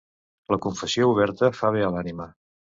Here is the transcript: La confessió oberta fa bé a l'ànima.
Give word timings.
La 0.53 0.57
confessió 0.65 1.09
oberta 1.11 1.51
fa 1.59 1.71
bé 1.77 1.85
a 1.89 1.93
l'ànima. 1.99 2.29